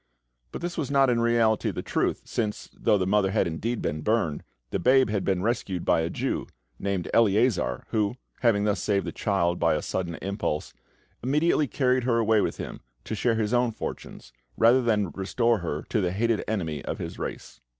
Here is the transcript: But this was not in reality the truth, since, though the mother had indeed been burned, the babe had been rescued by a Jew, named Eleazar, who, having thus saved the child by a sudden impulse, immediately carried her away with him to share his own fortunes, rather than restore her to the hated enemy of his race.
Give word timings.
But 0.51 0.61
this 0.63 0.79
was 0.79 0.89
not 0.89 1.11
in 1.11 1.19
reality 1.21 1.69
the 1.69 1.83
truth, 1.83 2.23
since, 2.25 2.71
though 2.73 2.97
the 2.97 3.05
mother 3.05 3.29
had 3.29 3.45
indeed 3.45 3.83
been 3.83 4.01
burned, 4.01 4.41
the 4.71 4.79
babe 4.79 5.11
had 5.11 5.23
been 5.23 5.43
rescued 5.43 5.85
by 5.85 6.01
a 6.01 6.09
Jew, 6.09 6.47
named 6.79 7.07
Eleazar, 7.13 7.85
who, 7.89 8.15
having 8.39 8.63
thus 8.63 8.81
saved 8.81 9.05
the 9.05 9.11
child 9.11 9.59
by 9.59 9.75
a 9.75 9.81
sudden 9.83 10.15
impulse, 10.15 10.73
immediately 11.21 11.67
carried 11.67 12.03
her 12.05 12.17
away 12.17 12.41
with 12.41 12.57
him 12.57 12.81
to 13.03 13.13
share 13.13 13.35
his 13.35 13.53
own 13.53 13.71
fortunes, 13.71 14.33
rather 14.57 14.81
than 14.81 15.11
restore 15.11 15.59
her 15.59 15.83
to 15.89 16.01
the 16.01 16.11
hated 16.11 16.43
enemy 16.47 16.83
of 16.83 16.97
his 16.97 17.19
race. 17.19 17.61